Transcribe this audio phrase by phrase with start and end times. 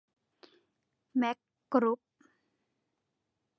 [1.17, 1.37] แม็ค
[1.71, 1.99] กรุ๊ป